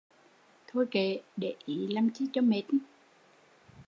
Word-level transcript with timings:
Thôi 0.67 0.85
kệ, 0.91 1.19
để 1.37 1.55
ý 1.65 1.87
làm 1.87 2.09
chi 2.09 2.25
cho 2.33 2.41
mệt 2.41 2.63